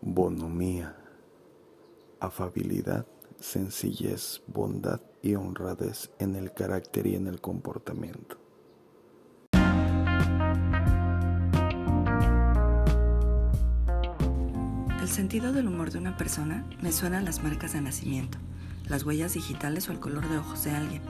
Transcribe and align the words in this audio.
bonomía, 0.00 0.96
afabilidad, 2.20 3.06
sencillez, 3.38 4.42
bondad 4.46 5.00
y 5.22 5.34
honradez 5.34 6.10
en 6.18 6.36
el 6.36 6.52
carácter 6.52 7.06
y 7.06 7.14
en 7.14 7.26
el 7.26 7.40
comportamiento. 7.40 8.38
El 15.00 15.08
sentido 15.08 15.52
del 15.52 15.66
humor 15.66 15.90
de 15.90 15.98
una 15.98 16.16
persona 16.16 16.64
me 16.82 16.92
suena 16.92 17.18
a 17.18 17.22
las 17.22 17.42
marcas 17.42 17.72
de 17.72 17.80
nacimiento, 17.80 18.38
las 18.88 19.04
huellas 19.04 19.34
digitales 19.34 19.88
o 19.88 19.92
el 19.92 20.00
color 20.00 20.28
de 20.28 20.38
ojos 20.38 20.64
de 20.64 20.72
alguien. 20.72 21.02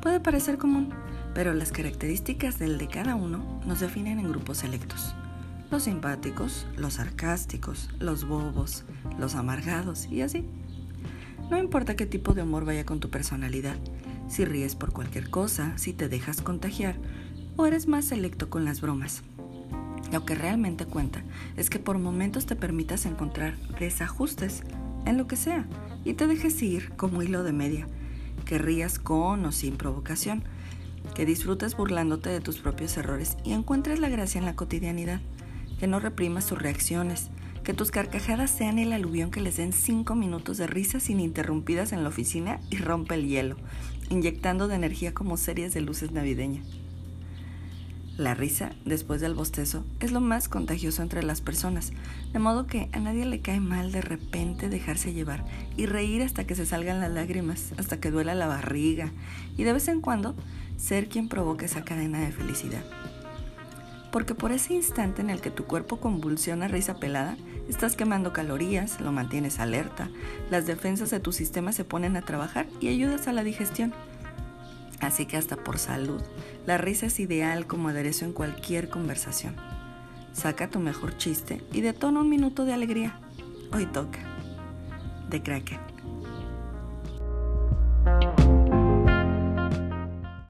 Puede 0.00 0.20
parecer 0.20 0.58
común, 0.58 0.90
pero 1.34 1.52
las 1.52 1.72
características 1.72 2.58
del 2.58 2.78
de 2.78 2.88
cada 2.88 3.14
uno 3.14 3.60
nos 3.66 3.80
definen 3.80 4.20
en 4.20 4.28
grupos 4.28 4.58
selectos. 4.58 5.14
Los 5.70 5.82
simpáticos, 5.82 6.64
los 6.76 6.94
sarcásticos, 6.94 7.90
los 7.98 8.26
bobos, 8.26 8.84
los 9.18 9.34
amargados 9.34 10.06
y 10.06 10.22
así. 10.22 10.44
No 11.50 11.58
importa 11.58 11.96
qué 11.96 12.06
tipo 12.06 12.34
de 12.34 12.42
humor 12.42 12.64
vaya 12.64 12.86
con 12.86 13.00
tu 13.00 13.10
personalidad, 13.10 13.76
si 14.28 14.44
ríes 14.44 14.76
por 14.76 14.92
cualquier 14.92 15.28
cosa, 15.28 15.76
si 15.76 15.92
te 15.92 16.08
dejas 16.08 16.40
contagiar 16.40 16.96
o 17.56 17.66
eres 17.66 17.88
más 17.88 18.04
selecto 18.04 18.48
con 18.48 18.64
las 18.64 18.80
bromas. 18.80 19.22
Lo 20.12 20.24
que 20.24 20.36
realmente 20.36 20.86
cuenta 20.86 21.24
es 21.56 21.68
que 21.68 21.80
por 21.80 21.98
momentos 21.98 22.46
te 22.46 22.54
permitas 22.54 23.04
encontrar 23.04 23.58
desajustes 23.80 24.62
en 25.04 25.16
lo 25.16 25.26
que 25.26 25.36
sea 25.36 25.66
y 26.04 26.14
te 26.14 26.28
dejes 26.28 26.62
ir 26.62 26.92
como 26.92 27.22
hilo 27.22 27.42
de 27.42 27.52
media, 27.52 27.88
que 28.44 28.58
rías 28.58 29.00
con 29.00 29.44
o 29.44 29.50
sin 29.50 29.76
provocación, 29.76 30.44
que 31.16 31.26
disfrutes 31.26 31.76
burlándote 31.76 32.30
de 32.30 32.40
tus 32.40 32.58
propios 32.58 32.96
errores 32.96 33.36
y 33.44 33.52
encuentres 33.52 33.98
la 33.98 34.08
gracia 34.08 34.38
en 34.38 34.44
la 34.44 34.54
cotidianidad 34.54 35.20
que 35.78 35.86
no 35.86 36.00
reprimas 36.00 36.46
tus 36.46 36.60
reacciones, 36.60 37.30
que 37.66 37.74
tus 37.74 37.90
carcajadas 37.90 38.50
sean 38.50 38.78
el 38.78 38.92
aluvión 38.92 39.30
que 39.30 39.40
les 39.40 39.56
den 39.56 39.72
cinco 39.72 40.14
minutos 40.14 40.56
de 40.56 40.68
risas 40.68 41.10
ininterrumpidas 41.10 41.92
en 41.92 42.04
la 42.04 42.10
oficina 42.10 42.60
y 42.70 42.76
rompe 42.76 43.16
el 43.16 43.26
hielo, 43.26 43.56
inyectando 44.08 44.68
de 44.68 44.76
energía 44.76 45.12
como 45.12 45.36
series 45.36 45.74
de 45.74 45.80
luces 45.80 46.12
navideñas. 46.12 46.64
La 48.16 48.34
risa, 48.34 48.70
después 48.84 49.20
del 49.20 49.34
bostezo, 49.34 49.84
es 50.00 50.10
lo 50.10 50.22
más 50.22 50.48
contagioso 50.48 51.02
entre 51.02 51.22
las 51.22 51.42
personas, 51.42 51.92
de 52.32 52.38
modo 52.38 52.66
que 52.66 52.88
a 52.92 53.00
nadie 53.00 53.26
le 53.26 53.40
cae 53.40 53.60
mal 53.60 53.92
de 53.92 54.00
repente 54.00 54.70
dejarse 54.70 55.12
llevar 55.12 55.44
y 55.76 55.84
reír 55.84 56.22
hasta 56.22 56.44
que 56.44 56.54
se 56.54 56.64
salgan 56.64 57.00
las 57.00 57.10
lágrimas, 57.10 57.72
hasta 57.76 58.00
que 58.00 58.10
duela 58.10 58.34
la 58.34 58.46
barriga, 58.46 59.12
y 59.58 59.64
de 59.64 59.72
vez 59.74 59.88
en 59.88 60.00
cuando 60.00 60.34
ser 60.78 61.08
quien 61.08 61.28
provoque 61.28 61.66
esa 61.66 61.84
cadena 61.84 62.20
de 62.20 62.32
felicidad 62.32 62.84
porque 64.12 64.34
por 64.34 64.52
ese 64.52 64.74
instante 64.74 65.22
en 65.22 65.30
el 65.30 65.40
que 65.40 65.50
tu 65.50 65.64
cuerpo 65.64 65.98
convulsiona 65.98 66.68
risa 66.68 66.96
pelada, 66.96 67.36
estás 67.68 67.96
quemando 67.96 68.32
calorías, 68.32 69.00
lo 69.00 69.12
mantienes 69.12 69.58
alerta, 69.58 70.10
las 70.50 70.66
defensas 70.66 71.10
de 71.10 71.20
tu 71.20 71.32
sistema 71.32 71.72
se 71.72 71.84
ponen 71.84 72.16
a 72.16 72.22
trabajar 72.22 72.66
y 72.80 72.88
ayudas 72.88 73.28
a 73.28 73.32
la 73.32 73.44
digestión. 73.44 73.92
Así 75.00 75.26
que 75.26 75.36
hasta 75.36 75.56
por 75.56 75.78
salud, 75.78 76.22
la 76.66 76.78
risa 76.78 77.06
es 77.06 77.20
ideal 77.20 77.66
como 77.66 77.88
aderezo 77.88 78.24
en 78.24 78.32
cualquier 78.32 78.88
conversación. 78.88 79.56
Saca 80.32 80.68
tu 80.68 80.80
mejor 80.80 81.16
chiste 81.16 81.62
y 81.72 81.80
detona 81.80 82.20
un 82.20 82.28
minuto 82.28 82.64
de 82.64 82.72
alegría. 82.72 83.18
Hoy 83.72 83.86
toca. 83.86 84.20
De 85.28 85.42
Kraken. 85.42 85.80